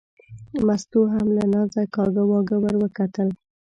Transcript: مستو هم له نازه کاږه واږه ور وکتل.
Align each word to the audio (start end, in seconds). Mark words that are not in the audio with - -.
مستو 0.67 1.01
هم 1.13 1.27
له 1.37 1.43
نازه 1.53 1.83
کاږه 1.95 2.23
واږه 2.29 2.57
ور 2.61 2.75
وکتل. 2.83 3.29